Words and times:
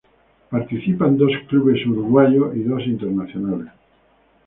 Participan 0.49 1.15
dos 1.15 1.29
clubes 1.47 1.85
uruguayos 1.85 2.55
y 2.55 2.63
dos 2.63 2.81
internacionales. 2.87 3.71